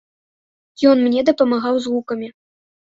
Ён 0.93 0.97
мне 1.05 1.27
дапамагаў 1.29 1.75
з 1.87 1.95
гукамі. 1.95 2.27